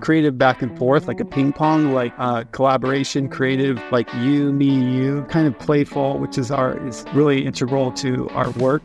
[0.00, 4.66] creative back and forth, like a ping pong, like uh, collaboration, creative, like you, me,
[4.66, 8.82] you, kind of playful, which is our is really integral to our work.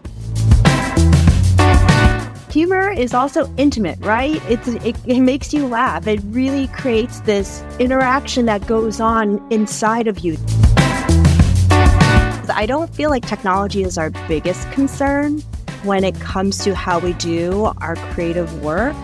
[2.51, 4.41] Humor is also intimate, right?
[4.49, 6.07] It's it, it makes you laugh.
[6.07, 10.37] It really creates this interaction that goes on inside of you.
[12.53, 15.39] I don't feel like technology is our biggest concern
[15.83, 18.95] when it comes to how we do our creative work.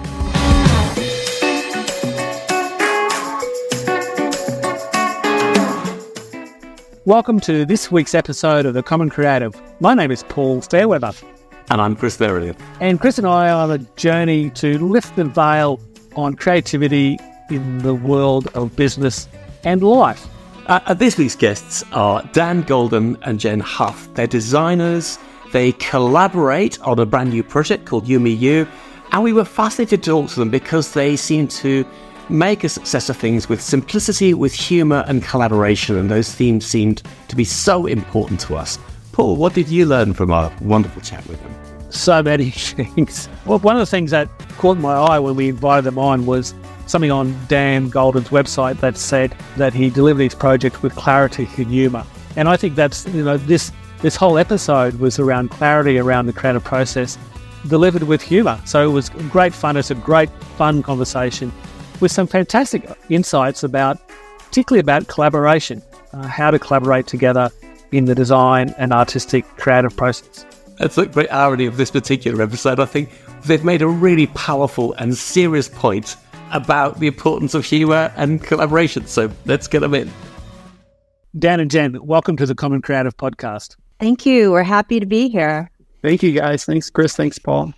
[7.06, 9.60] Welcome to this week's episode of The Common Creative.
[9.80, 11.12] My name is Paul Fairweather.
[11.72, 12.62] And I'm Chris Meredith.
[12.80, 15.82] And Chris and I are on a journey to lift the veil
[16.16, 17.18] on creativity
[17.50, 19.28] in the world of business
[19.64, 20.28] and life.
[20.68, 23.94] Uh, this week's guests are Dan Golden and Jen Huh.
[24.14, 25.18] They're designers.
[25.54, 28.68] They collaborate on a brand new project called You Me You.
[29.12, 31.84] And we were fascinated to talk to them because they seem to
[32.32, 35.98] make a success of things with simplicity, with humour and collaboration.
[35.98, 38.80] And those themes seemed to be so important to us.
[39.12, 41.54] Paul, what did you learn from our wonderful chat with them?
[41.92, 43.28] So many things.
[43.46, 46.54] Well, one of the things that caught my eye when we invited them on was
[46.88, 51.68] something on Dan Golden's website that said that he delivered his project with clarity and
[51.68, 52.06] humour.
[52.38, 53.72] And I think that's, you know, this
[54.02, 57.20] this whole episode was around clarity around the creative process
[57.68, 58.60] delivered with humour.
[58.66, 59.78] So it was great fun.
[59.78, 61.52] It's a great, fun conversation
[62.02, 64.00] with some fantastic insights about,
[64.40, 65.82] particularly about collaboration,
[66.14, 67.50] uh, how to collaborate together
[67.92, 70.46] in the design and artistic creative process.
[70.78, 72.80] That's the great irony of this particular episode.
[72.80, 73.10] I think
[73.46, 76.16] they've made a really powerful and serious point
[76.52, 79.06] about the importance of humour and collaboration.
[79.06, 80.12] So let's get them in.
[81.38, 83.78] Dan and Jen, welcome to the Common Creative Podcast.
[84.00, 84.52] Thank you.
[84.52, 85.70] We're happy to be here.
[86.02, 86.66] Thank you, guys.
[86.66, 87.16] Thanks, Chris.
[87.16, 87.74] Thanks, Paul.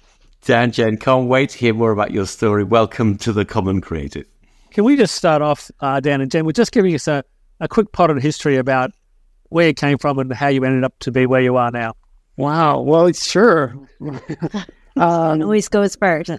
[0.45, 2.65] Dan, Jen, can't wait to hear more about your story.
[2.65, 4.25] Welcome to the Common Creative.
[4.71, 7.23] Can we just start off, uh, Dan and Jen, with just giving us a,
[7.61, 8.91] a quick potted history about
[9.49, 11.93] where you came from and how you ended up to be where you are now?
[12.35, 12.81] Wow.
[12.81, 13.73] Well, sure.
[14.97, 16.29] um, always goes first.
[16.29, 16.37] uh,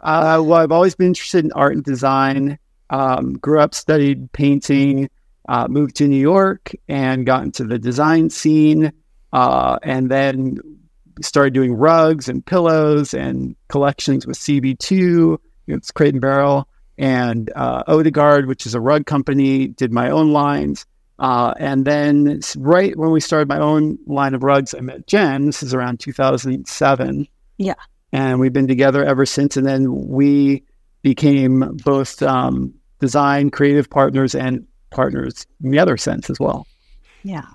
[0.00, 2.56] well, I've always been interested in art and design.
[2.90, 5.10] Um, grew up, studied painting,
[5.48, 8.92] uh, moved to New York, and got into the design scene.
[9.32, 10.60] Uh, and then
[11.24, 16.68] started doing rugs and pillows and collections with CB2, it's Crate and Barrel,
[16.98, 19.68] and uh, Odegard, which is a rug company.
[19.68, 20.86] Did my own lines.
[21.18, 25.46] Uh, and then right when we started my own line of rugs, I met Jen.
[25.46, 27.28] This is around 2007.
[27.58, 27.74] Yeah.
[28.12, 29.56] And we've been together ever since.
[29.56, 30.64] And then we
[31.02, 36.66] became both um, design creative partners and partners in the other sense as well.
[37.22, 37.46] Yeah.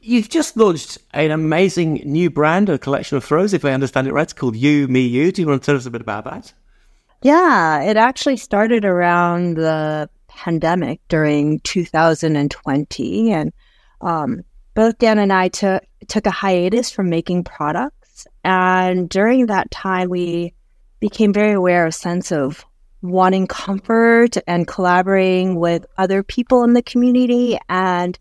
[0.00, 4.12] You've just launched an amazing new brand, a collection of throws, if I understand it
[4.12, 4.22] right.
[4.22, 5.32] It's called You, Me, You.
[5.32, 6.52] Do you want to tell us a bit about that?
[7.22, 13.32] Yeah, it actually started around the pandemic during 2020.
[13.32, 13.52] And
[14.00, 14.42] um,
[14.74, 18.26] both Dan and I took, took a hiatus from making products.
[18.44, 20.54] And during that time, we
[21.00, 22.64] became very aware of a sense of
[23.02, 27.58] wanting comfort and collaborating with other people in the community.
[27.68, 28.16] And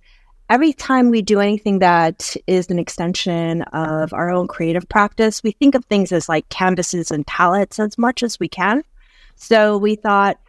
[0.50, 5.52] every time we do anything that is an extension of our own creative practice, we
[5.52, 8.84] think of things as like canvases and palettes as much as we can.
[9.36, 10.40] So we thought,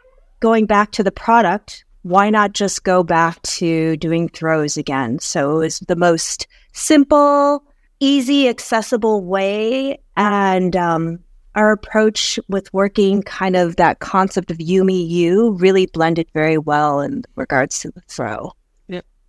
[0.41, 5.19] going back to the product, why not just go back to doing throws again?
[5.19, 7.65] So it was the most simple,
[8.01, 9.99] easy, accessible way.
[10.17, 11.19] And um,
[11.55, 16.57] our approach with working kind of that concept of you, me, you really blended very
[16.57, 18.53] well in regards to the throw.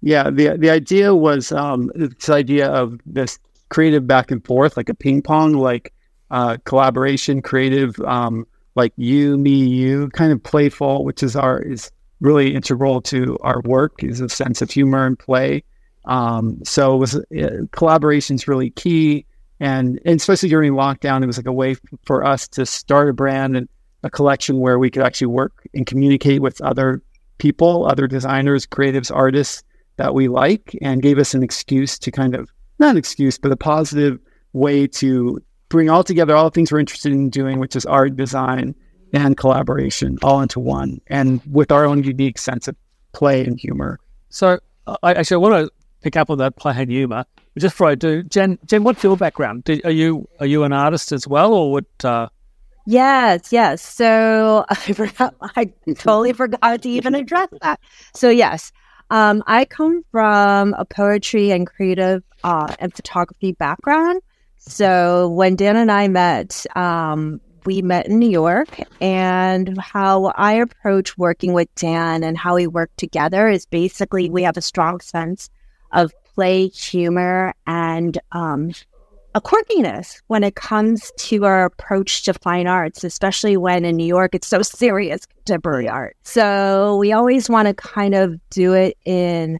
[0.02, 0.30] Yeah.
[0.30, 3.40] The, the idea was um, this idea of this
[3.70, 5.94] creative back and forth, like a ping pong, like
[6.32, 8.00] uh, collaboration, creative.
[8.02, 8.46] Um,
[8.76, 13.62] like you, me, you, kind of playful, which is our is really integral to our
[13.62, 15.64] work is a sense of humor and play.
[16.06, 19.26] Um, so was uh, collaboration is really key,
[19.60, 23.14] and, and especially during lockdown, it was like a way for us to start a
[23.14, 23.68] brand and
[24.04, 27.02] a collection where we could actually work and communicate with other
[27.38, 29.64] people, other designers, creatives, artists
[30.00, 32.50] that we like, and gave us an excuse to kind of
[32.80, 34.18] not an excuse, but a positive
[34.54, 38.16] way to bring all together all the things we're interested in doing, which is art,
[38.16, 38.74] design,
[39.14, 42.76] and collaboration all into one, and with our own unique sense of
[43.12, 44.00] play and humor.
[44.30, 44.60] So,
[45.04, 45.72] I actually I want to
[46.02, 47.26] pick up on that play and humor.
[47.54, 49.66] But just before I do, Jen, Jen, what's your background?
[49.66, 52.06] Do, are you are you an artist as well, or what?
[52.06, 52.30] Uh...
[52.86, 53.82] Yes, yes.
[53.82, 55.36] So I forgot.
[55.42, 57.82] I totally forgot to even address that.
[58.16, 58.72] So yes,
[59.10, 64.22] um, I come from a poetry and creative uh, and photography background.
[64.58, 68.70] So when Dan and I met, um, we met in New York,
[69.02, 74.44] and how I approach working with Dan and how we work together is basically we
[74.44, 75.50] have a strong sense
[75.92, 78.72] of play, humor, and um,
[79.36, 84.06] a quirkiness when it comes to our approach to fine arts, especially when in New
[84.06, 86.18] York it's so serious contemporary art.
[86.24, 89.60] So we always want to kind of do it in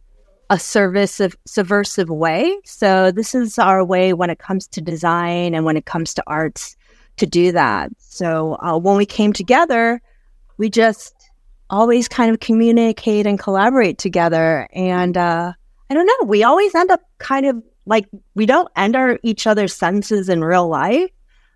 [0.50, 2.58] a service of subversive way.
[2.64, 6.24] So this is our way when it comes to design and when it comes to
[6.26, 6.76] arts
[7.18, 7.90] to do that.
[7.98, 10.02] So uh, when we came together,
[10.56, 11.14] we just
[11.70, 14.66] always kind of communicate and collaborate together.
[14.72, 15.52] And uh,
[15.88, 19.46] I don't know, we always end up kind of like we don't end our each
[19.46, 21.10] other's sentences in real life,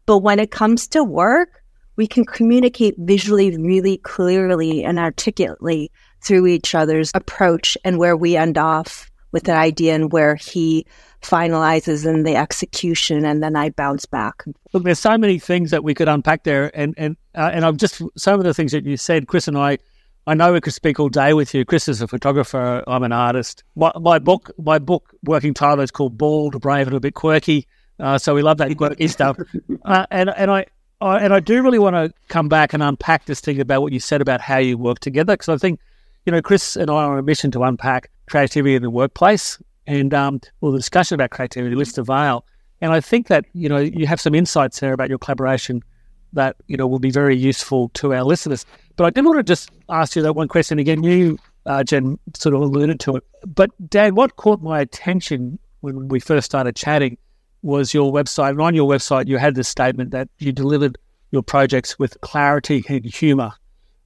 [0.06, 1.62] but when it comes to work,
[1.96, 5.90] we can communicate visually really clearly and articulately
[6.22, 10.86] through each other's approach and where we end off with an idea and where he
[11.22, 14.44] finalizes in the execution and then I bounce back.
[14.72, 17.76] Look, there's so many things that we could unpack there and and uh, and I'm
[17.76, 19.78] just some of the things that you said, Chris and I
[20.26, 21.64] I know we could speak all day with you.
[21.64, 22.82] Chris is a photographer.
[22.86, 23.62] I'm an artist.
[23.76, 27.66] My, my book, my book working title is called Bald, Brave, and a bit quirky.
[28.00, 29.38] Uh, so we love that quirky stuff.
[29.84, 30.66] Uh, and and I,
[31.00, 33.92] I and I do really want to come back and unpack this thing about what
[33.92, 35.78] you said about how you work together because I think
[36.26, 39.58] you know, Chris and I are on a mission to unpack creativity in the workplace
[39.86, 42.44] and, um, well, the discussion about creativity lifts the veil.
[42.80, 45.82] And I think that, you know, you have some insights there about your collaboration
[46.34, 48.66] that, you know, will be very useful to our listeners.
[48.96, 51.02] But I did want to just ask you that one question again.
[51.02, 53.24] You, uh, Jen, sort of alluded to it.
[53.46, 57.18] But, Dan, what caught my attention when we first started chatting
[57.62, 58.50] was your website.
[58.50, 60.98] And on your website, you had this statement that you delivered
[61.30, 63.52] your projects with clarity and humor.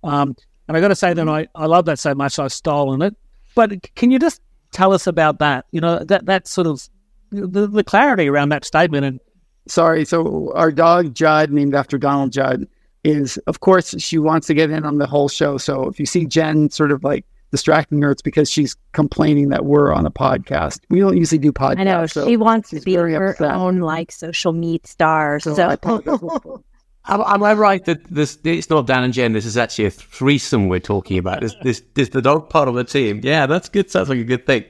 [0.05, 0.37] Um,
[0.67, 2.39] and I got to say that I, I love that so much.
[2.39, 3.15] I've stolen it.
[3.55, 4.41] But can you just
[4.73, 5.67] tell us about that?
[5.73, 6.89] You know, that, that sort of
[7.31, 9.05] the, the clarity around that statement.
[9.05, 9.21] And
[9.69, 10.05] sorry.
[10.05, 12.67] So our dog Judd, named after Donald Judd,
[13.05, 15.59] is of course she wants to get in on the whole show.
[15.59, 19.65] So if you see Jen sort of like distracting her, it's because she's complaining that
[19.65, 20.81] we're on a podcast.
[20.91, 21.81] We don't usually do podcasts.
[21.81, 23.53] I know so she wants to be her upset.
[23.53, 25.41] own like social media star.
[25.41, 26.65] So, so.
[27.11, 29.33] Am, am, I right that this it's not Dan and Jen?
[29.33, 31.41] This is actually a threesome we're talking about.
[31.41, 33.23] This this this the dog part of the team.
[33.23, 33.91] Yeah, that's good.
[33.91, 34.65] Sounds like a good thing.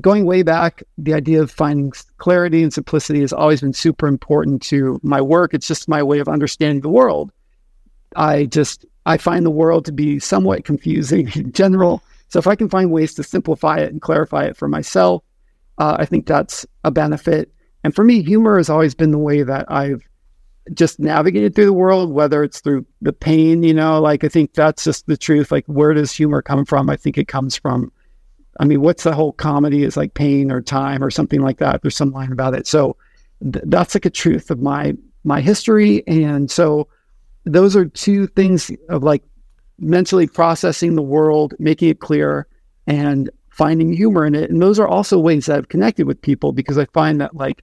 [0.00, 4.62] Going way back, the idea of finding clarity and simplicity has always been super important
[4.62, 5.54] to my work.
[5.54, 7.32] It's just my way of understanding the world.
[8.16, 12.02] I just I find the world to be somewhat confusing in general.
[12.28, 15.24] So if I can find ways to simplify it and clarify it for myself,
[15.78, 17.50] uh, I think that's a benefit.
[17.84, 20.02] And for me, humor has always been the way that I've
[20.74, 24.52] just navigated through the world, whether it's through the pain, you know, like I think
[24.52, 25.50] that's just the truth.
[25.50, 26.90] Like, where does humor come from?
[26.90, 27.90] I think it comes from,
[28.58, 31.82] I mean, what's the whole comedy is like pain or time or something like that.
[31.82, 32.66] There's some line about it.
[32.66, 32.96] So
[33.40, 34.94] th- that's like a truth of my,
[35.24, 36.06] my history.
[36.06, 36.88] And so
[37.44, 39.22] those are two things of like
[39.78, 42.46] mentally processing the world, making it clear
[42.86, 44.50] and finding humor in it.
[44.50, 47.62] And those are also ways that I've connected with people because I find that like,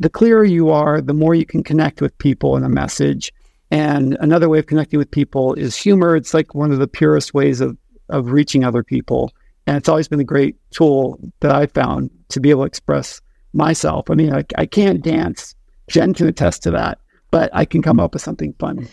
[0.00, 3.32] the clearer you are, the more you can connect with people in a message.
[3.70, 6.16] And another way of connecting with people is humor.
[6.16, 7.76] It's like one of the purest ways of,
[8.08, 9.32] of reaching other people.
[9.66, 13.20] And it's always been a great tool that I found to be able to express
[13.52, 14.10] myself.
[14.10, 15.54] I mean, I, I can't dance.
[15.88, 16.98] Jen can attest to that,
[17.30, 18.88] but I can come up with something funny.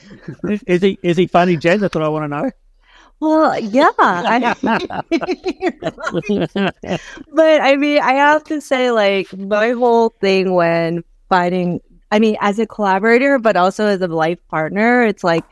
[0.67, 1.79] is he is he funny, Jen?
[1.79, 2.51] That's what I want to know.
[3.19, 3.89] Well, yeah.
[3.97, 4.55] I,
[7.33, 12.37] but I mean, I have to say, like, my whole thing when finding, I mean,
[12.39, 15.43] as a collaborator, but also as a life partner, it's like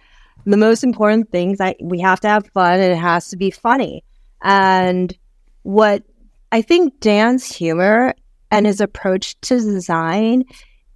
[0.45, 3.51] the most important things that we have to have fun and it has to be
[3.51, 4.03] funny.
[4.41, 5.15] And
[5.63, 6.03] what
[6.51, 8.13] I think Dan's humor
[8.51, 10.45] and his approach to design,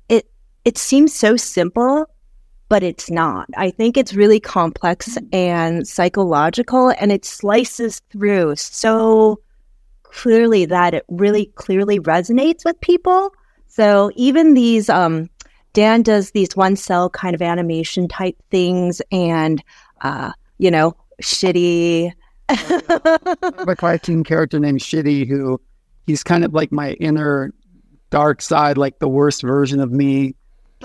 [0.09, 0.29] it
[0.63, 2.05] it seems so simple,
[2.69, 3.49] but it's not.
[3.57, 9.41] I think it's really complex and psychological, and it slices through so
[10.03, 13.33] clearly that it really clearly resonates with people.
[13.67, 15.29] So even these, um,
[15.73, 19.61] Dan does these one cell kind of animation type things, and
[20.01, 22.13] uh, you know, shitty.
[22.51, 25.59] A cartoon character named Shitty, who
[26.05, 27.53] he's kind of like my inner
[28.09, 30.35] dark side, like the worst version of me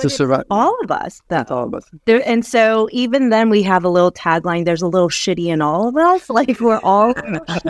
[0.01, 0.45] to survive.
[0.51, 1.37] All of us, though.
[1.37, 1.85] That's all of us.
[2.05, 4.65] There, and so even then, we have a little tagline.
[4.65, 6.29] There's a little shitty in all of us.
[6.37, 7.15] Like we're all,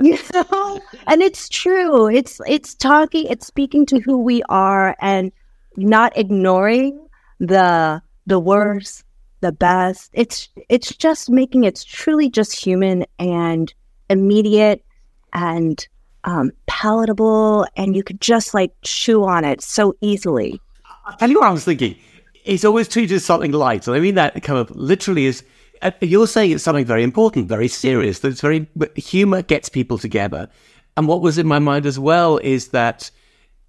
[0.00, 0.80] you know.
[1.06, 2.08] And it's true.
[2.08, 3.26] It's it's talking.
[3.28, 5.30] It's speaking to who we are and
[5.76, 7.06] not ignoring
[7.38, 9.04] the the worst,
[9.42, 10.10] the best.
[10.14, 13.72] It's it's just making it's truly just human and
[14.08, 14.82] immediate
[15.34, 15.86] and
[16.24, 20.60] um, palatable, and you could just like chew on it so easily.
[21.06, 21.96] I tell you what I was thinking.
[22.44, 23.86] it's always treated as something light.
[23.86, 25.44] And I mean that kind of literally is.
[26.00, 28.20] You're saying it's something very important, very serious.
[28.20, 30.48] That it's very humor gets people together.
[30.96, 33.10] And what was in my mind as well is that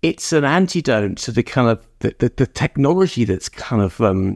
[0.04, 4.36] it's an antidote to the kind of the, the, the technology that's kind of um,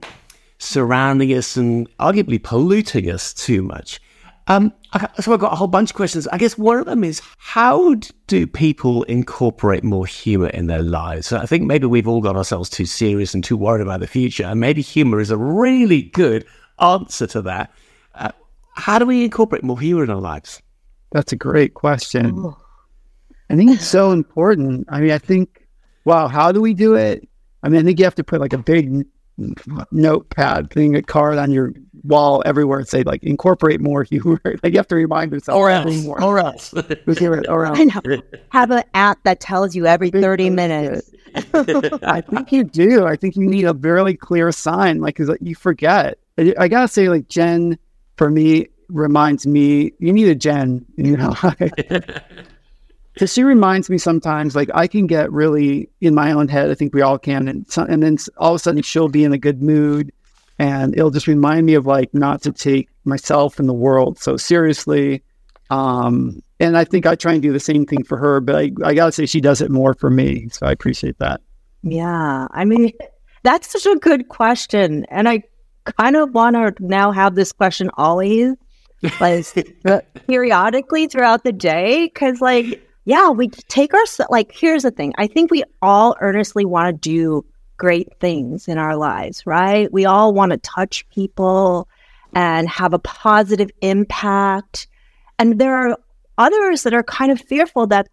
[0.60, 4.00] surrounding us and arguably polluting us too much.
[4.50, 6.26] Um, I- so I've got a whole bunch of questions.
[6.30, 7.96] I guess one of them is how
[8.28, 11.28] do people incorporate more humor in their lives?
[11.28, 14.08] So I think maybe we've all got ourselves too serious and too worried about the
[14.08, 16.46] future, and maybe humor is a really good
[16.80, 17.72] answer to that.
[18.16, 18.32] Uh,
[18.76, 20.62] how do we incorporate more humor in our lives?
[21.12, 22.54] That's a great question.
[23.50, 24.88] I think it's so important.
[24.90, 25.68] I mean, I think,
[26.06, 27.28] wow, how do we do it?
[27.64, 29.06] I mean, I think you have to put like a big n-
[29.92, 34.40] notepad thing, a card on your wall everywhere and say like incorporate more humor.
[34.46, 35.58] like you have to remind yourself.
[35.58, 36.24] Or else, morning.
[36.24, 36.74] or else.
[37.18, 37.80] Humor, or else.
[37.80, 38.22] I know.
[38.50, 41.12] Have an app that tells you every 30 minutes.
[41.54, 43.06] I think you do.
[43.06, 46.18] I think you need a very clear sign, like, cause like, you forget.
[46.38, 47.78] I, I gotta say, like, Jen,
[48.16, 51.36] for me, reminds me, you need a Jen, you know,
[53.18, 56.70] because she reminds me sometimes, like, I can get really in my own head.
[56.70, 57.48] I think we all can.
[57.48, 60.12] And, so, and then all of a sudden she'll be in a good mood
[60.60, 64.38] and it'll just remind me of, like, not to take myself and the world so
[64.38, 65.24] seriously.
[65.72, 68.72] Um, and I think I try and do the same thing for her, but I,
[68.84, 70.50] I gotta say, she does it more for me.
[70.50, 71.42] So I appreciate that.
[71.82, 72.48] Yeah.
[72.52, 72.92] I mean,
[73.42, 75.06] that's such a good question.
[75.10, 75.42] And I
[75.86, 78.54] kind of want to now have this question always,
[79.20, 79.46] like
[80.28, 82.10] periodically throughout the day.
[82.10, 85.14] Cause, like, yeah, we take our, like, here's the thing.
[85.18, 87.46] I think we all earnestly want to do
[87.78, 89.90] great things in our lives, right?
[89.94, 91.88] We all want to touch people
[92.34, 94.88] and have a positive impact.
[95.40, 95.98] And there are
[96.38, 98.10] others that are kind of fearful that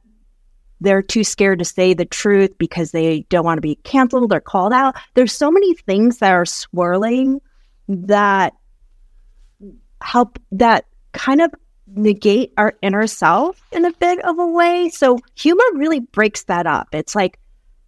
[0.81, 4.41] they're too scared to say the truth because they don't want to be canceled or
[4.41, 4.95] called out.
[5.15, 7.41] There's so many things that are swirling
[7.89, 8.55] that
[10.01, 11.53] help that kind of
[11.97, 14.89] negate our inner self in a bit of a way.
[14.91, 16.89] So humor really breaks that up.
[16.93, 17.39] It's like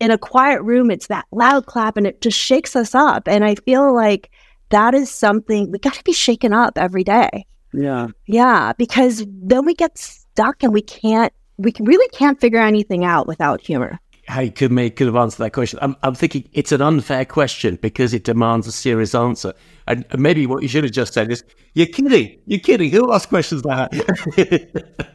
[0.00, 3.26] in a quiet room, it's that loud clap and it just shakes us up.
[3.26, 4.30] And I feel like
[4.70, 7.46] that is something we got to be shaken up every day.
[7.72, 8.08] Yeah.
[8.26, 13.04] Yeah, because then we get stuck and we can't, we can- really can't figure anything
[13.04, 13.98] out without humor.
[14.28, 15.78] How you could make could have answered that question.
[15.82, 19.52] I'm, I'm thinking it's an unfair question because it demands a serious answer.
[19.86, 22.38] And and maybe what you should have just said is, "You're kidding.
[22.46, 22.90] You're kidding.
[22.90, 25.12] Who asks questions like that?"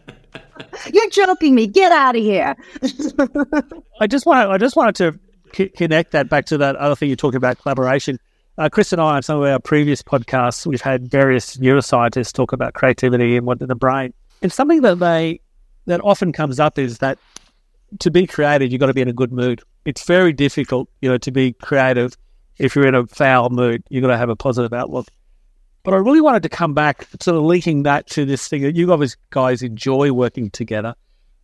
[0.93, 1.67] You're joking me.
[1.67, 2.55] Get out of here.
[3.99, 5.19] I just want I just wanted to
[5.53, 8.17] c- connect that back to that other thing you talked about collaboration.
[8.57, 12.51] Uh, Chris and I on some of our previous podcasts, we've had various neuroscientists talk
[12.51, 14.13] about creativity and what in the brain.
[14.41, 15.41] And something that they
[15.87, 17.17] that often comes up is that
[17.99, 19.61] to be creative, you've got to be in a good mood.
[19.85, 22.15] It's very difficult, you know, to be creative
[22.57, 23.83] if you're in a foul mood.
[23.89, 25.07] You've got to have a positive outlook.
[25.83, 28.75] But I really wanted to come back, sort of linking that to this thing that
[28.75, 30.93] you guys enjoy working together,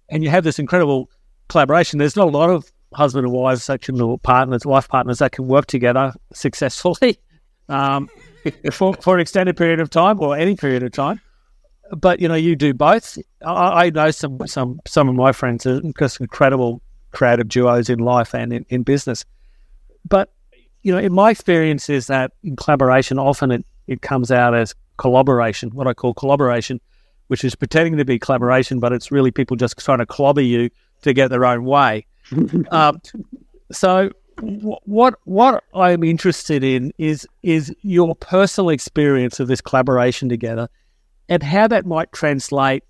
[0.10, 1.10] and you have this incredible
[1.50, 1.98] collaboration.
[1.98, 5.48] There's not a lot of husband and wives, such or partners, wife partners that can
[5.48, 7.18] work together successfully
[7.70, 8.10] um,
[8.72, 11.20] for for an extended period of time or any period of time.
[11.96, 13.18] But you know, you do both.
[13.46, 18.00] I, I know some some some of my friends are just incredible creative duos in
[18.00, 19.26] life and in, in business.
[20.08, 20.32] But
[20.84, 24.76] you know, in my experience is that in collaboration, often it, it comes out as
[24.98, 26.80] collaboration, what I call collaboration,
[27.28, 30.70] which is pretending to be collaboration, but it's really people just trying to clobber you
[31.02, 32.06] to get their own way.
[32.72, 33.02] um,
[33.72, 40.30] so, wh- what what I'm interested in is is your personal experience of this collaboration
[40.30, 40.70] together,
[41.30, 42.84] and how that might translate,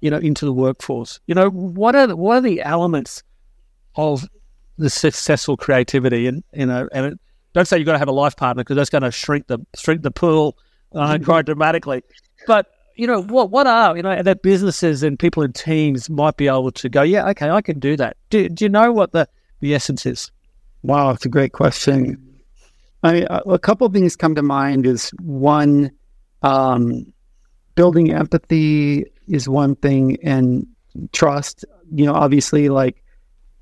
[0.00, 1.20] you know, into the workforce.
[1.26, 3.22] You know, what are the, what are the elements
[3.96, 4.24] of
[4.78, 7.20] the successful creativity, and you know, and it,
[7.52, 9.58] don't say you've got to have a life partner because that's going to shrink the
[9.76, 10.56] shrink the pool
[10.94, 12.02] uh, quite dramatically.
[12.46, 12.66] But
[12.96, 13.50] you know what?
[13.50, 17.02] What are you know that businesses and people in teams might be able to go?
[17.02, 18.16] Yeah, okay, I can do that.
[18.30, 19.28] Do, do you know what the
[19.60, 20.30] the essence is?
[20.82, 22.16] Wow, it's a great question.
[23.02, 24.86] I mean, a, a couple of things come to mind.
[24.86, 25.90] Is one,
[26.42, 27.12] um,
[27.80, 30.66] building empathy is one thing, and
[31.12, 31.64] trust.
[31.90, 33.02] You know, obviously, like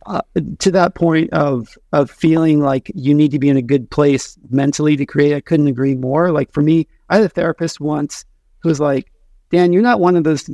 [0.06, 0.22] uh,
[0.58, 4.36] to that point of of feeling like you need to be in a good place
[4.50, 5.36] mentally to create.
[5.36, 6.32] I couldn't agree more.
[6.32, 8.24] Like for me, I had a therapist once
[8.58, 9.12] who was like,
[9.52, 10.50] "Dan, you're not one of those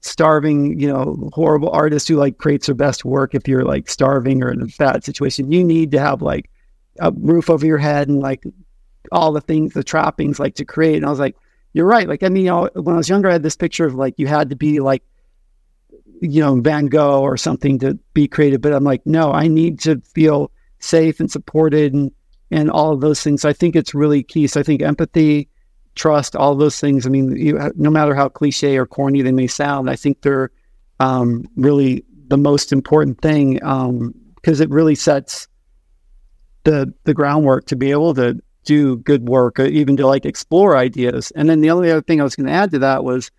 [0.00, 4.42] starving, you know, horrible artists who like creates their best work if you're like starving
[4.42, 5.52] or in a bad situation.
[5.52, 6.50] You need to have like
[6.98, 8.42] a roof over your head and like
[9.12, 10.96] all the things, the trappings like to create.
[10.96, 11.36] And I was like,
[11.72, 12.08] you're right.
[12.08, 14.14] Like, I mean, you know, when I was younger, I had this picture of like
[14.18, 15.02] you had to be like,
[16.20, 18.60] you know, Van Gogh or something to be creative.
[18.60, 22.10] But I'm like, no, I need to feel safe and supported and
[22.50, 23.44] and all of those things.
[23.44, 24.48] I think it's really key.
[24.48, 25.48] So I think empathy,
[25.94, 27.06] trust, all those things.
[27.06, 30.50] I mean, you, no matter how cliche or corny they may sound, I think they're
[30.98, 35.46] um, really the most important thing because um, it really sets
[36.64, 40.76] the the groundwork to be able to do good work, or even to like explore
[40.76, 41.30] ideas.
[41.32, 43.30] And then the only other thing I was going to add to that was,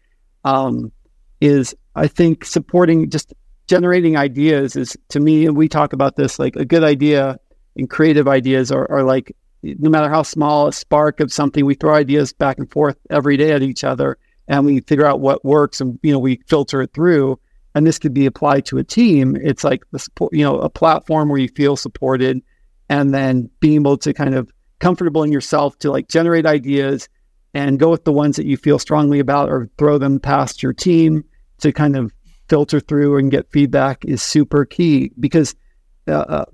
[0.44, 0.92] um,
[1.40, 3.34] is I think supporting just
[3.68, 7.40] generating ideas is to me, and we talk about this like a good idea
[7.75, 11.75] and creative ideas are, are like no matter how small a spark of something, we
[11.75, 15.46] throw ideas back and forth every day at each other, and we figure out what
[15.46, 17.40] works, and you know we filter it through.
[17.74, 19.38] And this could be applied to a team.
[19.42, 22.42] It's like the support, you know, a platform where you feel supported,
[22.90, 24.51] and then being able to kind of
[24.82, 27.08] comfortable in yourself to like generate ideas
[27.54, 30.74] and go with the ones that you feel strongly about or throw them past your
[30.74, 31.24] team
[31.60, 32.12] to kind of
[32.50, 35.56] filter through and get feedback is super key because
[36.08, 36.46] uh, uh,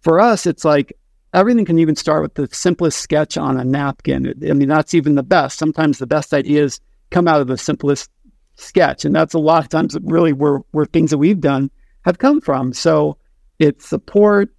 [0.00, 0.92] for us it's like
[1.34, 4.34] everything can even start with the simplest sketch on a napkin.
[4.48, 5.58] I mean that's even the best.
[5.58, 8.10] Sometimes the best ideas come out of the simplest
[8.56, 11.70] sketch and that's a lot of times really where, where things that we've done
[12.02, 12.72] have come from.
[12.72, 13.18] So
[13.58, 14.54] it's support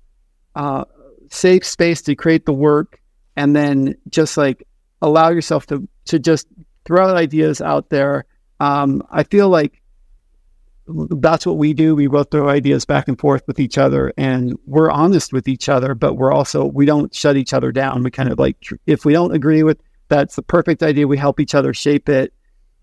[0.56, 0.86] uh,
[1.30, 3.02] safe space to create the work
[3.36, 4.68] and then just like
[5.02, 6.48] allow yourself to to just
[6.86, 8.26] throw ideas out there.
[8.60, 9.82] Um, I feel like
[10.88, 11.96] that's what we do.
[11.96, 15.70] We both throw ideas back and forth with each other, and we're honest with each
[15.70, 15.94] other.
[15.94, 18.04] But we're also we don't shut each other down.
[18.04, 18.58] We kind of like
[18.88, 22.34] if we don't agree with that's the perfect idea, we help each other shape it.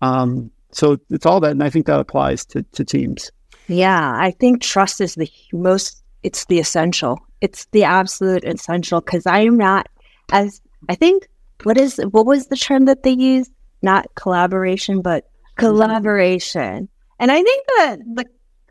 [0.01, 3.31] Um, so it's all that, and I think that applies to to teams.
[3.67, 6.03] Yeah, I think trust is the most.
[6.23, 7.19] It's the essential.
[7.41, 9.87] It's the absolute essential because I am not
[10.31, 11.27] as I think
[11.63, 13.51] what is what was the term that they used?
[13.81, 16.89] Not collaboration, but collaboration.
[17.19, 18.25] And I think that the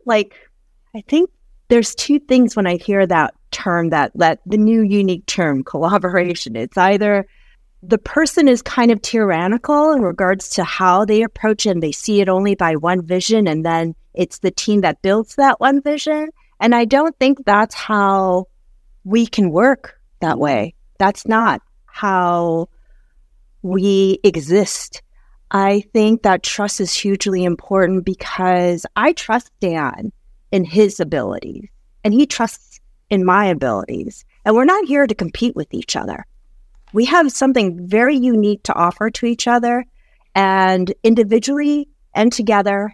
[0.05, 0.35] like
[0.95, 1.31] I think
[1.69, 6.57] there's two things when I hear that term that that the new unique term collaboration.
[6.57, 7.27] It's either
[7.83, 11.93] the person is kind of tyrannical in regards to how they approach it and they
[11.93, 15.83] see it only by one vision and then it's the team that builds that one
[15.83, 16.31] vision.
[16.61, 18.47] And I don't think that's how
[19.05, 20.75] we can work that way.
[20.99, 22.69] That's not how
[23.63, 25.03] we exist.
[25.51, 30.13] I think that trust is hugely important because I trust Dan
[30.51, 31.69] in his abilities
[32.05, 34.25] and he trusts in my abilities.
[34.45, 36.27] And we're not here to compete with each other.
[36.93, 39.85] We have something very unique to offer to each other
[40.35, 42.93] and individually and together.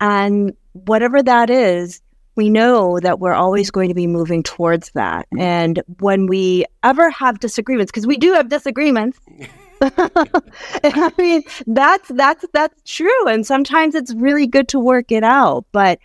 [0.00, 2.00] And whatever that is,
[2.36, 5.26] we know that we're always going to be moving towards that.
[5.38, 9.18] And when we ever have disagreements, because we do have disagreements,
[9.80, 13.28] I mean, that's that's that's true.
[13.28, 15.66] And sometimes it's really good to work it out.
[15.72, 15.98] But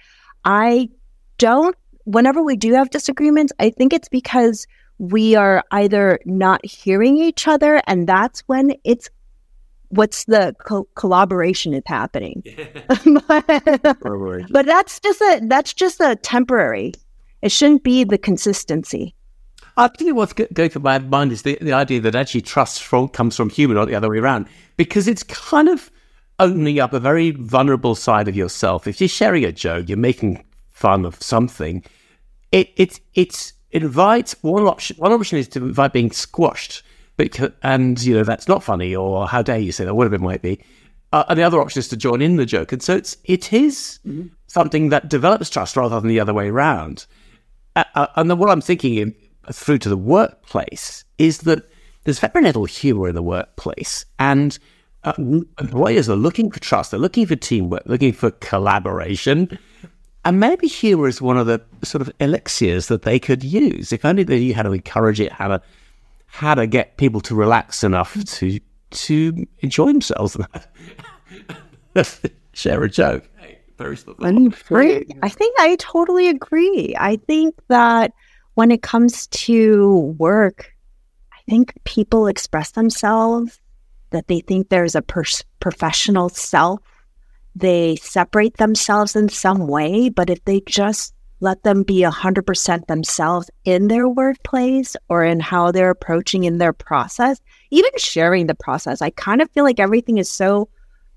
[0.43, 0.89] I
[1.37, 4.65] don't whenever we do have disagreements, I think it's because
[4.97, 9.09] we are either not hearing each other and that's when it's
[9.89, 12.43] what's the co- collaboration is happening.
[13.27, 13.45] but,
[14.49, 16.93] but that's just a that's just a temporary.
[17.41, 19.15] It shouldn't be the consistency.
[19.77, 23.07] I think what's going through my mind is the, the idea that actually trust from,
[23.07, 25.89] comes from human, not the other way around, because it's kind of
[26.37, 28.87] opening up a very vulnerable side of yourself.
[28.87, 31.83] If you're sharing a joke, you're making fun of something.
[32.51, 34.97] It it it's it invites one option.
[34.97, 36.83] One option is to invite being squashed
[37.23, 39.93] because, and you know that's not funny, or how dare you say that?
[39.93, 40.59] Whatever it might be.
[41.11, 43.51] Uh, and the other option is to join in the joke, and so it's it
[43.51, 44.27] is mm-hmm.
[44.47, 47.05] something that develops trust rather than the other way around.
[47.75, 49.13] Uh, uh, and then what I'm thinking
[49.51, 51.69] through to the workplace is that
[52.03, 54.57] there's very little humor in the workplace, and
[55.03, 55.13] uh,
[55.59, 59.57] employers are looking for trust, they're looking for teamwork, looking for collaboration.
[60.25, 63.93] And maybe humor is one of the sort of elixirs that they could use.
[63.93, 65.61] If only they knew how to encourage it, how to
[66.31, 68.59] how to get people to relax enough to
[68.91, 70.37] to enjoy themselves
[71.95, 72.07] and
[72.53, 73.29] share a joke.
[73.37, 73.97] Hey, very
[75.21, 76.95] I think I totally agree.
[76.97, 78.13] I think that
[78.55, 80.75] when it comes to work,
[81.31, 83.59] I think people express themselves
[84.11, 85.23] that they think there's a per-
[85.59, 86.81] professional self.
[87.55, 93.49] They separate themselves in some way, but if they just let them be 100% themselves
[93.65, 97.39] in their workplace or in how they're approaching in their process,
[97.71, 99.01] even sharing the process.
[99.01, 100.69] I kind of feel like everything is so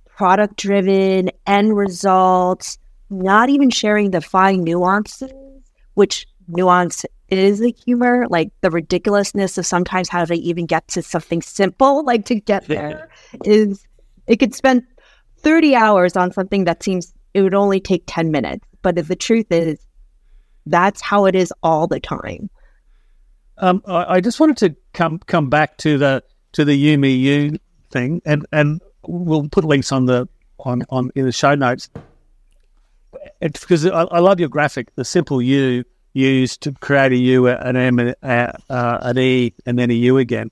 [0.06, 2.78] product driven, end results,
[3.10, 5.32] not even sharing the fine nuances,
[5.94, 11.02] which nuance is the humor, like the ridiculousness of sometimes how they even get to
[11.02, 13.08] something simple, like to get there
[13.44, 13.86] is
[14.26, 14.84] it could spend
[15.38, 18.66] 30 hours on something that seems it would only take 10 minutes.
[18.82, 19.78] But the truth is
[20.66, 22.50] that's how it is all the time.
[23.58, 27.10] Um, I, I, just wanted to come come back to the to the U ME
[27.10, 27.58] U
[27.90, 31.90] thing, and and we'll put links on the on on in the show notes.
[33.40, 37.46] It's because I, I love your graphic, the simple U used to create a U,
[37.48, 40.50] an M, a, uh, an E, and then a U again,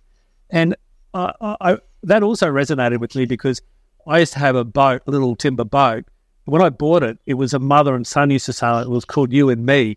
[0.51, 0.77] and
[1.15, 3.61] I, I, that also resonated with me because
[4.07, 6.05] I used to have a boat, a little timber boat.
[6.45, 8.83] When I bought it, it was a mother and son used to sell it.
[8.83, 9.97] It was called You and Me.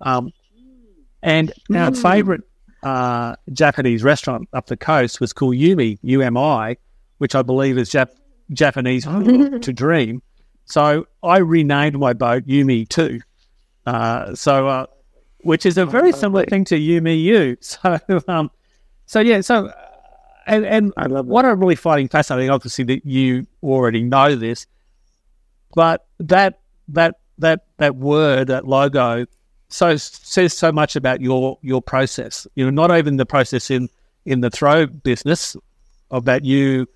[0.00, 0.32] Um,
[1.22, 2.02] and our mm.
[2.02, 2.42] favorite
[2.82, 6.76] uh, Japanese restaurant up the coast was called Yumi, UMI,
[7.18, 8.16] which I believe is Jap-
[8.52, 9.04] Japanese
[9.60, 10.22] to dream.
[10.64, 13.20] So I renamed my boat Yumi too.
[13.86, 14.86] Uh, so, uh,
[15.40, 17.56] which is a very similar thing to U ME U.
[17.60, 18.50] So, um,
[19.06, 19.72] so yeah, so
[20.46, 24.66] and and I love what I'm really finding fascinating, obviously that you already know this,
[25.74, 29.26] but that that that that word, that logo,
[29.68, 32.46] so says so much about your your process.
[32.54, 33.88] You know, not even the process in
[34.24, 35.56] in the throw business
[36.10, 36.86] about you,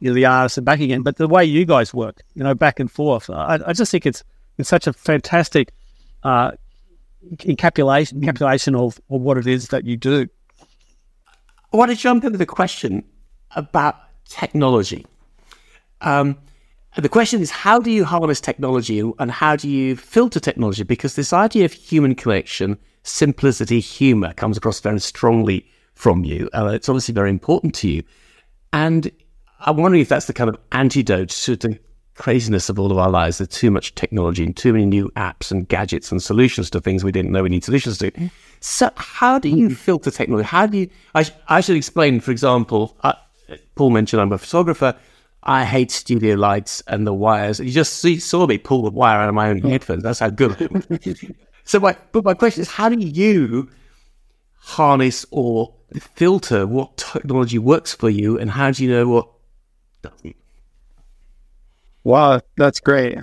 [0.00, 2.22] you know, the artist and back again, but the way you guys work.
[2.34, 3.30] You know, back and forth.
[3.30, 4.22] I, I just think it's
[4.58, 5.72] it's such a fantastic
[6.22, 6.52] uh,
[7.38, 10.28] encapsulation encapsulation of, of what it is that you do.
[11.72, 13.04] I want to jump into the question
[13.54, 13.96] about
[14.28, 15.04] technology.
[16.00, 16.36] Um,
[17.02, 20.82] the question is, how do you harness technology and how do you filter technology?
[20.82, 26.48] Because this idea of human connection, simplicity, humor comes across very strongly from you.
[26.54, 28.02] Uh, it's obviously very important to you.
[28.72, 29.10] And
[29.60, 31.78] I'm wondering if that's the kind of antidote to the
[32.14, 33.38] craziness of all of our lives.
[33.38, 37.04] There's too much technology and too many new apps and gadgets and solutions to things
[37.04, 38.10] we didn't know we need solutions to.
[38.60, 40.46] So, how do you filter technology?
[40.46, 40.90] How do you?
[41.14, 43.12] I, I should explain, for example, uh,
[43.74, 44.96] Paul mentioned I'm a photographer.
[45.46, 47.60] I hate studio lights and the wires.
[47.60, 50.02] You just see, saw me pull the wire out of my own headphones.
[50.02, 51.14] That's how good I
[51.64, 53.70] so, my, but my question is, how do you
[54.56, 59.28] harness or filter what technology works for you, and how do you know what
[60.02, 60.36] doesn't?
[62.02, 63.16] Wow, that's great.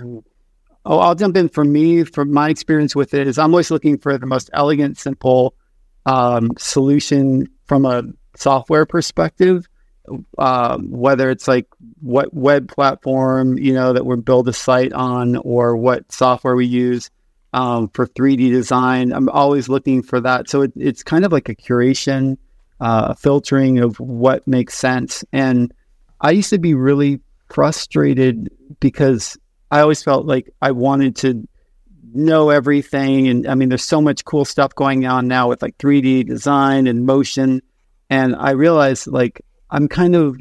[0.86, 1.50] Oh, I'll jump in.
[1.50, 4.96] For me, from my experience with it, is I'm always looking for the most elegant,
[4.96, 5.54] simple
[6.06, 8.02] um, solution from a
[8.34, 9.68] software perspective
[10.38, 11.66] um, whether it's like
[12.00, 16.66] what web platform you know that we build a site on or what software we
[16.66, 17.10] use
[17.54, 19.12] um, for 3D design.
[19.12, 20.50] I'm always looking for that.
[20.50, 22.36] So it, it's kind of like a curation,
[22.80, 25.24] uh, filtering of what makes sense.
[25.32, 25.72] And
[26.20, 29.38] I used to be really frustrated because
[29.70, 31.48] I always felt like I wanted to
[32.12, 33.28] know everything.
[33.28, 36.88] And I mean, there's so much cool stuff going on now with like 3D design
[36.88, 37.62] and motion.
[38.10, 40.36] And I realized like I'm kind of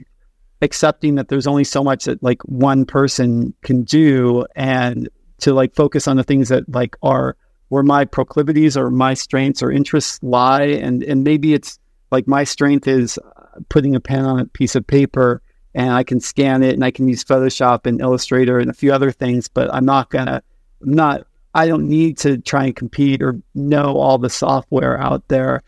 [0.61, 5.09] accepting that there's only so much that like one person can do and
[5.39, 7.35] to like focus on the things that like are
[7.69, 10.63] where my proclivities or my strengths or interests lie.
[10.63, 11.79] And and maybe it's
[12.11, 15.41] like my strength is uh, putting a pen on a piece of paper
[15.75, 18.93] and I can scan it and I can use Photoshop and Illustrator and a few
[18.93, 20.43] other things but I'm not gonna
[20.81, 25.27] I'm not I don't need to try and compete or know all the software out
[25.27, 25.63] there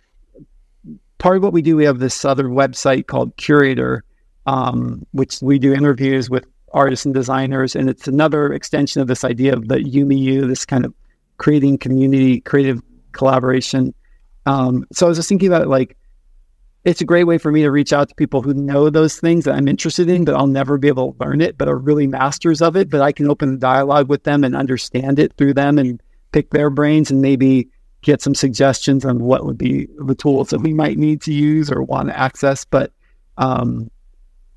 [1.18, 4.04] part of what we do, we have this other website called Curator,
[4.46, 9.24] um, which we do interviews with artists and designers, and it's another extension of this
[9.24, 10.94] idea of the U ME U, this kind of
[11.38, 12.82] creating community, creative
[13.14, 13.94] collaboration.
[14.46, 15.98] Um, so I was just thinking about it, like
[16.84, 19.46] it's a great way for me to reach out to people who know those things
[19.46, 22.06] that I'm interested in, but I'll never be able to learn it, but are really
[22.06, 22.92] masters of it.
[22.92, 26.02] But I can open a dialogue with them and understand it through them and
[26.32, 27.70] pick their brains and maybe
[28.06, 31.72] get some suggestions on what would be the tools that we might need to use
[31.72, 32.64] or want to access.
[32.64, 32.94] But
[33.38, 33.90] um,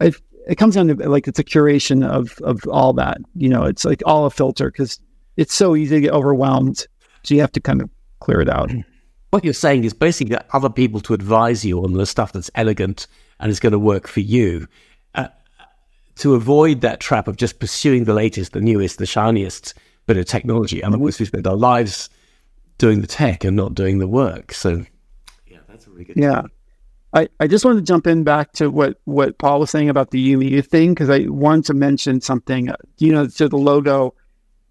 [0.01, 0.15] it,
[0.47, 3.19] it comes down to like it's a curation of of all that.
[3.35, 5.01] You know, it's like all a filter because
[5.37, 6.87] it's so easy to get overwhelmed.
[7.25, 8.71] So you have to kind of clear it out.
[9.31, 13.07] What you're saying is basically other people to advise you on the stuff that's elegant
[13.41, 14.67] and is going to work for you.
[15.15, 15.29] Uh,
[16.17, 19.75] to avoid that trap of just pursuing the latest, the newest, the shiniest
[20.07, 20.81] bit of technology.
[20.81, 22.09] And of course, we spend our lives
[22.79, 24.53] doing the tech and not doing the work.
[24.53, 24.85] So,
[25.47, 26.17] yeah, that's a really good.
[26.17, 26.43] Yeah.
[27.15, 30.11] I, I just wanted to jump in back to what, what Paul was saying about
[30.11, 32.71] the U ME U thing because I wanted to mention something.
[32.99, 34.15] You know, to the logo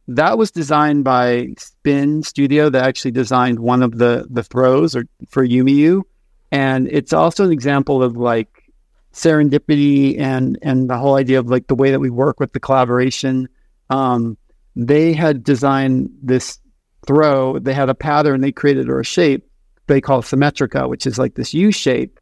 [0.08, 5.06] that was designed by Spin Studio that actually designed one of the the throws or
[5.30, 6.08] for U ME U,
[6.52, 8.72] and it's also an example of like
[9.14, 12.60] serendipity and and the whole idea of like the way that we work with the
[12.60, 13.50] collaboration.
[13.90, 14.38] Um,
[14.76, 16.60] they had designed this
[17.08, 19.50] throw, they had a pattern they created or a shape
[19.88, 22.20] they call symmetrica, which is like this U shape.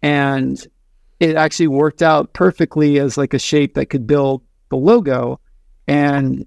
[0.00, 0.64] And
[1.18, 5.40] it actually worked out perfectly as like a shape that could build the logo.
[5.86, 6.46] And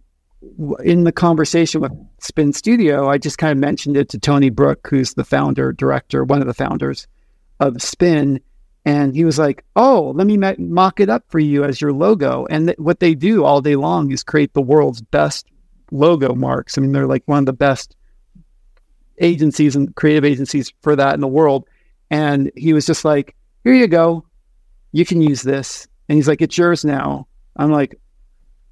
[0.83, 4.87] in the conversation with Spin Studio, I just kind of mentioned it to Tony Brook,
[4.89, 7.07] who's the founder, director, one of the founders
[7.59, 8.39] of Spin.
[8.85, 12.47] And he was like, Oh, let me mock it up for you as your logo.
[12.49, 15.45] And th- what they do all day long is create the world's best
[15.91, 16.77] logo marks.
[16.77, 17.95] I mean, they're like one of the best
[19.19, 21.67] agencies and creative agencies for that in the world.
[22.09, 24.25] And he was just like, Here you go.
[24.91, 25.87] You can use this.
[26.07, 27.27] And he's like, It's yours now.
[27.55, 27.99] I'm like,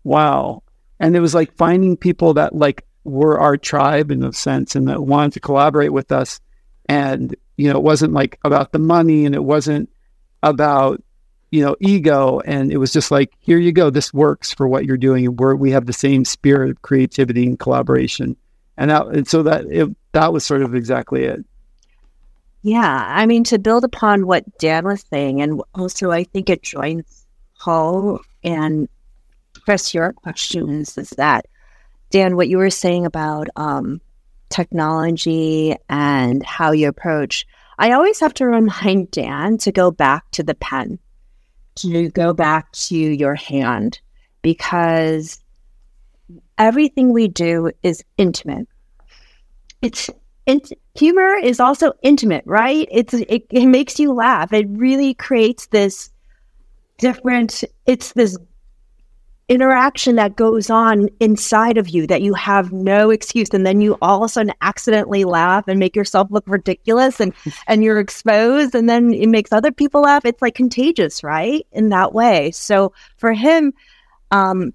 [0.04, 0.63] Wow.
[1.00, 4.88] And it was like finding people that like were our tribe in a sense and
[4.88, 6.39] that wanted to collaborate with us.
[6.88, 9.89] And, you know, it wasn't like about the money and it wasn't
[10.43, 11.02] about,
[11.52, 12.40] you know, ego.
[12.46, 13.90] And it was just like, here you go.
[13.90, 15.36] This works for what you're doing.
[15.36, 18.36] We're, we have the same spirit of creativity and collaboration.
[18.78, 21.46] And that, and so that, it, that was sort of exactly it.
[22.64, 23.06] Yeah.
[23.08, 27.26] I mean, to build upon what Dan was saying, and also I think it joins
[27.60, 28.88] Paul and
[29.64, 31.46] Chris, your question is, is that,
[32.10, 34.02] Dan, what you were saying about um,
[34.50, 37.46] technology and how you approach,
[37.78, 41.00] I always have to remind Dan to go back to the pen,
[41.75, 43.99] to go back to your hand,
[44.41, 45.39] because
[46.57, 48.67] everything we do is intimate.
[49.81, 50.10] It's
[50.45, 52.88] int- humor is also intimate, right?
[52.91, 54.53] It's it, it makes you laugh.
[54.53, 56.10] It really creates this
[56.97, 57.63] different.
[57.86, 58.38] It's this
[59.52, 63.98] interaction that goes on inside of you that you have no excuse and then you
[64.02, 67.34] all of a sudden accidentally laugh and make yourself look ridiculous and
[67.68, 70.24] and you're exposed and then it makes other people laugh.
[70.24, 72.52] It's like contagious right in that way.
[72.52, 73.74] So for him
[74.32, 74.74] um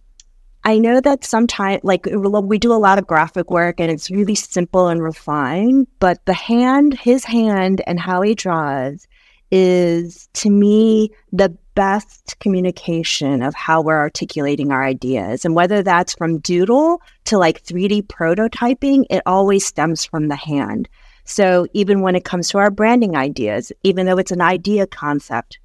[0.63, 4.35] I know that sometimes, like, we do a lot of graphic work and it's really
[4.35, 9.07] simple and refined, but the hand, his hand, and how he draws
[9.51, 15.45] is to me the best communication of how we're articulating our ideas.
[15.45, 20.89] And whether that's from doodle to like 3D prototyping, it always stems from the hand.
[21.25, 25.59] So even when it comes to our branding ideas, even though it's an idea concept,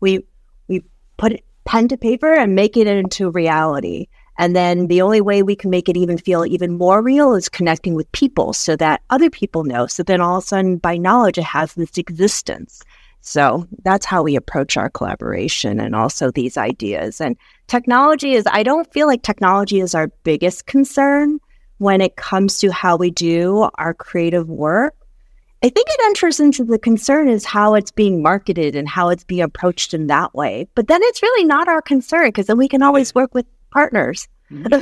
[0.00, 0.24] we
[0.68, 0.84] we
[1.16, 4.06] put it pen to paper and make it into reality.
[4.38, 7.48] And then the only way we can make it even feel even more real is
[7.48, 9.86] connecting with people so that other people know.
[9.88, 12.82] So then all of a sudden, by knowledge, it has this existence.
[13.28, 17.20] So that's how we approach our collaboration and also these ideas.
[17.20, 17.36] And
[17.66, 21.38] technology is, I don't feel like technology is our biggest concern
[21.76, 24.94] when it comes to how we do our creative work.
[25.62, 29.24] I think it enters into the concern is how it's being marketed and how it's
[29.24, 30.66] being approached in that way.
[30.74, 34.26] But then it's really not our concern because then we can always work with partners.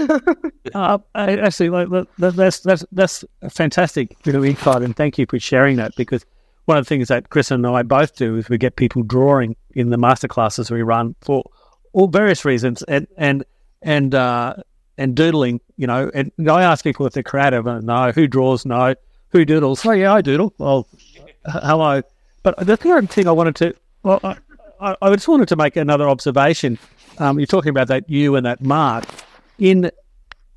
[0.73, 5.41] uh, actually, like, that's that's that's a fantastic bit of insight, and thank you for
[5.41, 6.25] sharing that because
[6.67, 9.57] one of the things that Chris and I both do is we get people drawing
[9.75, 11.45] in the masterclasses we run for
[11.93, 13.45] all various reasons, and and
[13.83, 14.55] and uh,
[14.99, 15.61] and doodling.
[15.77, 18.95] You know, and I ask people if they're creative, and no, who draws, no,
[19.29, 19.87] who doodles.
[19.87, 20.55] Oh yeah, I doodle.
[20.59, 20.89] Well,
[21.47, 22.03] hello.
[22.43, 24.21] But the third thing I wanted to, well,
[24.81, 26.79] I, I just wanted to make another observation.
[27.19, 29.05] Um, you're talking about that you and that mark
[29.59, 29.87] in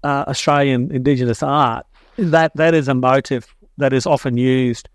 [0.04, 1.86] uh, Australian Indigenous art.
[2.17, 4.89] That that is a motive that is often used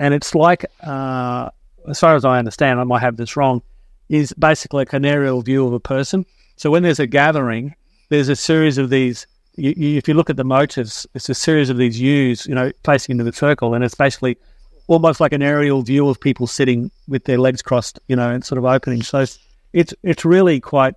[0.00, 1.50] and it's like, uh,
[1.86, 3.62] as far as I understand, I might have this wrong,
[4.08, 6.26] is basically a canarial view of a person.
[6.56, 7.74] So when there's a gathering,
[8.08, 9.26] there's a series of these.
[9.56, 12.54] You, you, if you look at the motives, it's a series of these U's, you
[12.54, 14.38] know, placing into the circle, and it's basically
[14.86, 18.44] almost like an aerial view of people sitting with their legs crossed, you know, and
[18.44, 19.02] sort of opening.
[19.02, 19.24] So
[19.72, 20.94] it's it's really quite,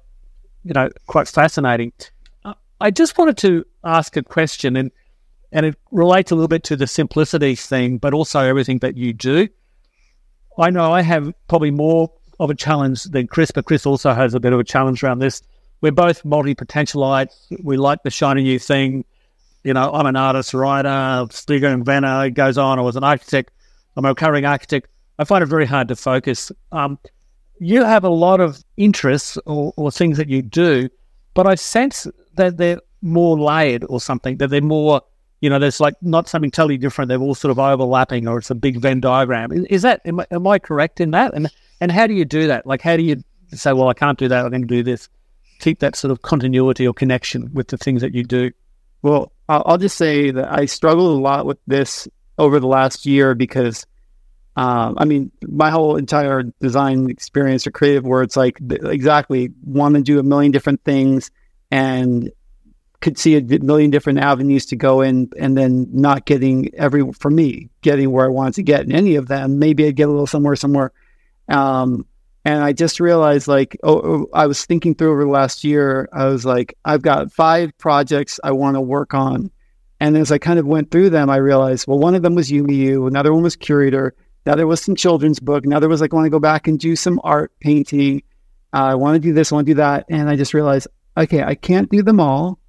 [0.64, 1.92] you know, quite fascinating.
[2.80, 4.92] I just wanted to ask a question, and
[5.54, 9.14] and it relates a little bit to the simplicity thing, but also everything that you
[9.14, 9.48] do.
[10.58, 14.34] I know I have probably more of a challenge than Chris, but Chris also has
[14.34, 15.44] a bit of a challenge around this.
[15.82, 17.36] We're both multi potentialites.
[17.64, 19.06] We like the shiny new thing.
[19.64, 22.26] You know, I'm an artist, writer, speaker, inventor.
[22.26, 22.80] It goes on.
[22.80, 23.52] I was an architect.
[23.96, 24.90] I'm a recovering architect.
[25.20, 26.52] I find it very hard to focus.
[26.72, 26.98] Um,
[27.60, 30.90] you have a lot of interests or, or things that you do,
[31.36, 35.02] but I sense that they're more layered or something, that they're more
[35.44, 37.10] you know, there's like not something totally different.
[37.10, 39.52] They're all sort of overlapping, or it's a big Venn diagram.
[39.52, 41.34] Is, that am I, am I, correct in that?
[41.34, 41.52] And
[41.82, 42.66] and how do you do that?
[42.66, 44.46] Like, how do you say, well, I can't do that.
[44.46, 45.10] I'm going to do this.
[45.60, 48.52] Keep that sort of continuity or connection with the things that you do.
[49.02, 53.06] Well, I'll, I'll just say that I struggled a lot with this over the last
[53.06, 53.86] year because,
[54.56, 59.96] um, I mean, my whole entire design experience or creative where it's like exactly want
[59.96, 61.32] to do a million different things
[61.70, 62.32] and
[63.04, 67.30] could see a million different avenues to go in and then not getting every for
[67.30, 69.60] me getting where I wanted to get in any of them.
[69.60, 70.92] Maybe I'd get a little somewhere somewhere.
[71.50, 72.06] Um,
[72.46, 76.10] And I just realized, like, oh, oh, I was thinking through over the last year,
[76.12, 79.50] I was like, I've got five projects I want to work on.
[80.02, 82.52] And as I kind of went through them, I realized, well, one of them was
[82.52, 84.14] U ME U, another one was Curator,
[84.46, 86.68] now there was some children's book, now there was like, I want to go back
[86.68, 88.22] and do some art painting.
[88.74, 90.06] Uh, I want to do this, I want to do that.
[90.10, 92.60] And I just realized, okay, I can't do them all.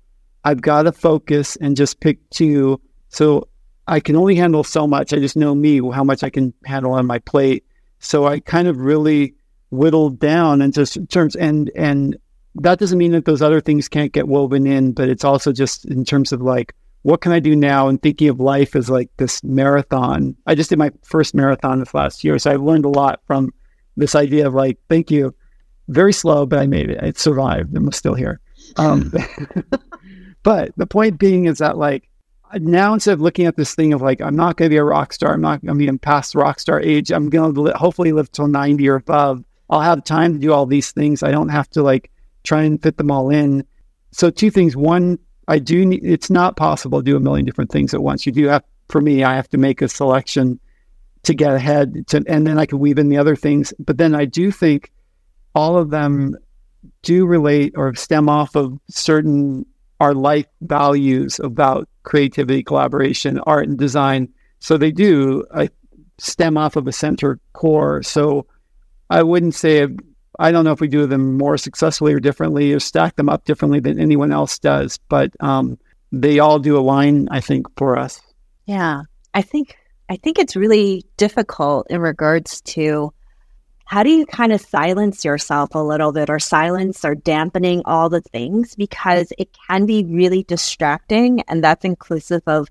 [0.45, 2.81] I've got to focus and just pick two.
[3.09, 3.49] So
[3.87, 5.13] I can only handle so much.
[5.13, 7.65] I just know me, how much I can handle on my plate.
[7.99, 9.35] So I kind of really
[9.71, 12.17] whittled down into terms and and
[12.57, 15.85] that doesn't mean that those other things can't get woven in, but it's also just
[15.87, 19.11] in terms of like what can I do now and thinking of life as like
[19.19, 20.37] this marathon.
[20.47, 23.53] I just did my first marathon this last year, so I've learned a lot from
[23.97, 25.35] this idea of like, thank you.
[25.89, 27.03] Very slow, but I made it.
[27.03, 27.77] It survived.
[27.77, 28.41] I'm still here.
[28.77, 29.13] Um,
[30.45, 32.09] but the point being is that like
[32.55, 34.85] now instead of looking at this thing of like I'm not going to be a
[34.85, 37.11] rock star, I'm not going to be past rock star age.
[37.11, 39.43] I'm going to li- hopefully live till 90 or above.
[39.71, 41.23] I'll have time to do all these things.
[41.23, 42.13] I don't have to like
[42.45, 43.65] try and fit them all in.
[44.13, 44.77] So two things.
[44.77, 48.27] One, I do need, it's not possible to do a million different things at once.
[48.27, 50.61] You do have, for me, I have to make a selection
[51.25, 53.73] to get ahead to, and then I can weave in the other things.
[53.79, 54.93] But then I do think
[55.55, 56.37] all of them
[57.03, 59.65] do relate or stem off of certain
[60.05, 64.29] our life values about creativity, collaboration, art and design.
[64.59, 65.71] So they do I
[66.19, 68.03] stem off of a center core.
[68.03, 68.47] So
[69.09, 69.89] I wouldn't say
[70.39, 73.45] I don't know if we do them more successfully or differently or stack them up
[73.45, 75.79] differently than anyone else does, but um,
[76.13, 78.21] they all do align, I think, for us.
[78.67, 79.77] Yeah, I think
[80.11, 83.13] I think it's really difficult in regards to
[83.87, 88.09] how do you kind of silence yourself a little bit or silence or dampening all
[88.09, 88.75] the things?
[88.75, 92.69] Because it can be really distracting and that's inclusive of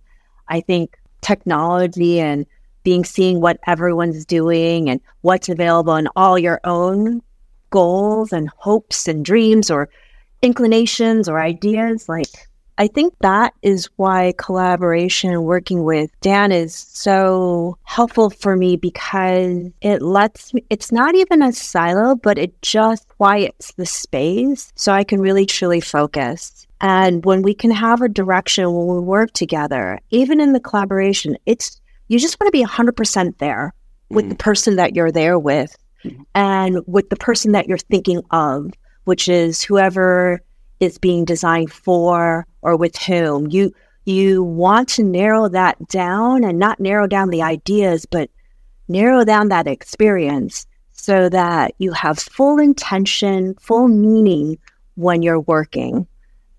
[0.48, 2.46] I think technology and
[2.84, 7.22] being seeing what everyone's doing and what's available and all your own
[7.70, 9.90] goals and hopes and dreams or
[10.42, 16.76] inclinations or ideas like I think that is why collaboration and working with Dan is
[16.76, 22.60] so helpful for me because it lets me, it's not even a silo, but it
[22.62, 26.66] just quiets the space so I can really truly focus.
[26.82, 31.38] And when we can have a direction when we work together, even in the collaboration,
[31.46, 33.74] it's you just want to be 100% there
[34.10, 34.30] with mm-hmm.
[34.30, 36.24] the person that you're there with mm-hmm.
[36.36, 38.72] and with the person that you're thinking of,
[39.06, 40.42] which is whoever
[40.84, 43.50] is being designed for or with whom.
[43.50, 43.74] You
[44.06, 48.30] you want to narrow that down and not narrow down the ideas, but
[48.88, 54.58] narrow down that experience so that you have full intention, full meaning
[54.96, 56.06] when you're working.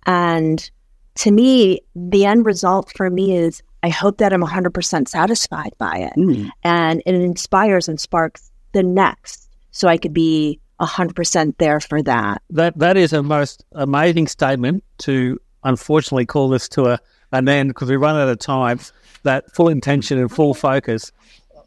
[0.06, 0.70] And
[1.16, 5.98] to me, the end result for me is I hope that I'm 100% satisfied by
[5.98, 6.14] it.
[6.18, 6.50] Mm.
[6.62, 9.50] And it inspires and sparks the next.
[9.72, 12.42] So I could be 100% there for that.
[12.50, 16.98] That That is a most amazing statement to unfortunately call this to a,
[17.32, 18.80] an end because we run out of time.
[19.22, 21.10] That full intention and full focus.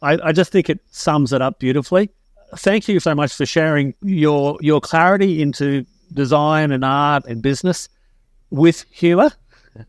[0.02, 2.12] I, I just think it sums it up beautifully.
[2.56, 7.90] Thank you so much for sharing your your clarity into design and art and business
[8.52, 9.32] with humor.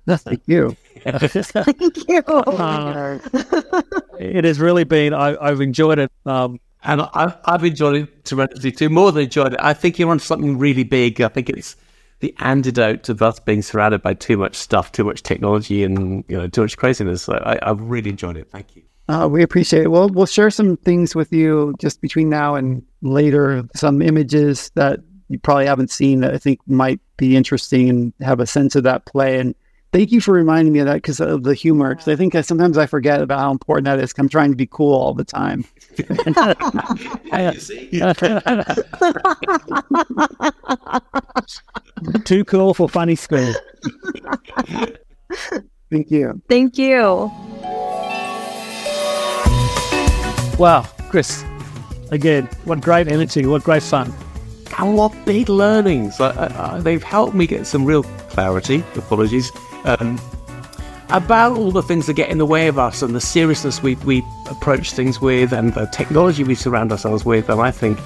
[0.07, 0.77] Thank you.
[1.05, 2.23] Thank you.
[2.27, 3.19] Uh,
[4.19, 6.13] it has really been, I, have enjoyed it.
[6.27, 9.61] Um, and I, have enjoyed it tremendously too, more than enjoyed it.
[9.63, 11.21] I think you're on something really big.
[11.21, 11.77] I think it's
[12.21, 16.37] the antidote to us being surrounded by too much stuff, too much technology, and you
[16.37, 17.23] know, too much craziness.
[17.23, 18.51] So I, have really enjoyed it.
[18.51, 18.83] Thank you.
[19.09, 19.91] Uh, we appreciate it.
[19.91, 25.01] We'll, we'll share some things with you just between now and later, some images that
[25.29, 28.83] you probably haven't seen that I think might be interesting and have a sense of
[28.85, 29.39] that play.
[29.39, 29.55] And
[29.91, 31.95] Thank you for reminding me of that because of the humor.
[31.95, 34.13] Because I think I, sometimes I forget about how important that is.
[34.19, 35.65] I'm trying to be cool all the time.
[42.25, 43.53] Too cool for funny school.
[45.91, 46.41] Thank you.
[46.49, 47.31] Thank you.
[50.59, 51.45] Wow, Chris.
[52.11, 53.45] Again, what great energy!
[53.47, 54.13] What great fun!
[54.79, 56.21] And what big learnings!
[56.21, 58.85] Uh, uh, they've helped me get some real clarity.
[58.97, 59.51] Apologies
[59.85, 60.19] um,
[61.11, 63.95] about all the things that get in the way of us and the seriousness we,
[63.97, 67.49] we approach things with and the technology we surround ourselves with.
[67.49, 67.99] And I think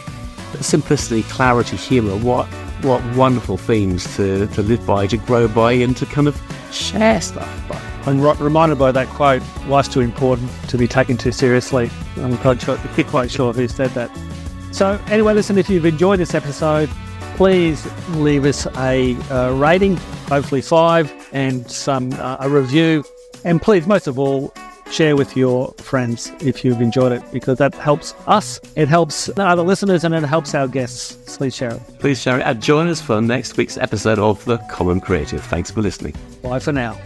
[0.61, 2.47] simplicity, clarity, humour, what
[2.83, 6.41] what wonderful themes to, to live by, to grow by, and to kind of
[6.73, 7.81] share stuff by.
[8.07, 11.91] I'm reminded by that quote, life's too important to be taken too seriously.
[12.17, 14.11] I'm quite sure, quite sure who said that.
[14.73, 16.91] So, anyway, listen, if you've enjoyed this episode,
[17.37, 19.97] please leave us a uh, rating,
[20.29, 23.05] hopefully five, and some uh, a review.
[23.45, 24.53] And please, most of all,
[24.91, 29.63] share with your friends if you've enjoyed it because that helps us, it helps other
[29.63, 31.37] listeners, and it helps our guests.
[31.37, 31.81] Please share it.
[31.99, 35.43] Please share it and join us for next week's episode of The Common Creative.
[35.43, 36.15] Thanks for listening.
[36.43, 36.99] Bye for now.